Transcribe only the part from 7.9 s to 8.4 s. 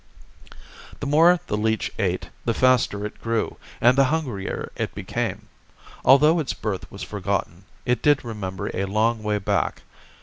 did